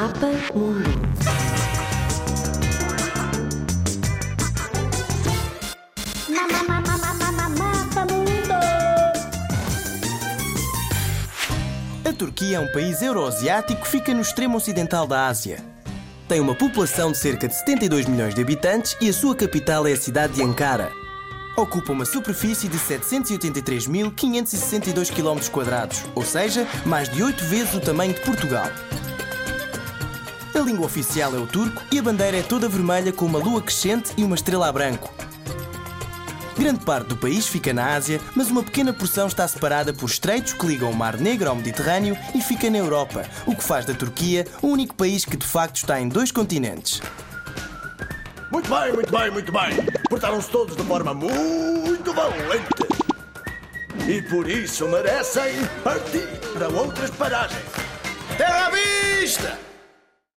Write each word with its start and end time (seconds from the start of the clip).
Mundo. 0.00 0.80
Mapa 6.30 8.06
Mundo. 8.06 8.54
A 12.08 12.12
Turquia 12.14 12.56
é 12.56 12.60
um 12.60 12.72
país 12.72 13.02
euroasiático 13.02 13.82
que 13.82 13.88
fica 13.88 14.14
no 14.14 14.22
extremo 14.22 14.56
ocidental 14.56 15.06
da 15.06 15.26
Ásia. 15.26 15.62
Tem 16.26 16.40
uma 16.40 16.54
população 16.54 17.12
de 17.12 17.18
cerca 17.18 17.46
de 17.46 17.54
72 17.56 18.06
milhões 18.06 18.34
de 18.34 18.40
habitantes 18.40 18.96
e 19.02 19.10
a 19.10 19.12
sua 19.12 19.36
capital 19.36 19.86
é 19.86 19.92
a 19.92 19.98
cidade 19.98 20.32
de 20.32 20.42
Ankara. 20.42 20.90
Ocupa 21.58 21.92
uma 21.92 22.06
superfície 22.06 22.68
de 22.68 22.78
783.562 22.78 25.10
km, 25.10 25.40
ou 26.14 26.24
seja, 26.24 26.66
mais 26.86 27.10
de 27.10 27.22
8 27.22 27.44
vezes 27.44 27.74
o 27.74 27.80
tamanho 27.80 28.14
de 28.14 28.20
Portugal. 28.20 28.70
A 30.52 30.58
língua 30.58 30.86
oficial 30.86 31.34
é 31.34 31.38
o 31.38 31.46
turco 31.46 31.80
e 31.92 31.98
a 31.98 32.02
bandeira 32.02 32.38
é 32.38 32.42
toda 32.42 32.68
vermelha 32.68 33.12
com 33.12 33.24
uma 33.24 33.38
lua 33.38 33.62
crescente 33.62 34.12
e 34.16 34.24
uma 34.24 34.34
estrela 34.34 34.68
a 34.68 34.72
branco. 34.72 35.12
Grande 36.58 36.84
parte 36.84 37.08
do 37.08 37.16
país 37.16 37.46
fica 37.46 37.72
na 37.72 37.94
Ásia, 37.94 38.20
mas 38.34 38.50
uma 38.50 38.62
pequena 38.62 38.92
porção 38.92 39.28
está 39.28 39.46
separada 39.46 39.94
por 39.94 40.06
estreitos 40.06 40.52
que 40.52 40.66
ligam 40.66 40.90
o 40.90 40.94
Mar 40.94 41.16
Negro 41.16 41.48
ao 41.48 41.54
Mediterrâneo 41.54 42.18
e 42.34 42.42
fica 42.42 42.68
na 42.68 42.78
Europa, 42.78 43.24
o 43.46 43.54
que 43.54 43.62
faz 43.62 43.86
da 43.86 43.94
Turquia 43.94 44.44
o 44.60 44.66
único 44.66 44.94
país 44.94 45.24
que 45.24 45.36
de 45.36 45.46
facto 45.46 45.76
está 45.76 46.00
em 46.00 46.08
dois 46.08 46.32
continentes. 46.32 47.00
Muito 48.50 48.68
bem, 48.68 48.92
muito 48.92 49.16
bem, 49.16 49.30
muito 49.30 49.52
bem. 49.52 49.86
Portaram-se 50.08 50.50
todos 50.50 50.76
de 50.76 50.82
forma 50.82 51.14
muito 51.14 52.12
valente. 52.12 52.90
E 54.08 54.20
por 54.22 54.50
isso 54.50 54.88
merecem 54.88 55.64
partir 55.84 56.26
para 56.52 56.68
outras 56.68 57.10
paragens. 57.10 57.62
Terra 58.36 58.66
à 58.66 58.70
vista! 58.70 59.69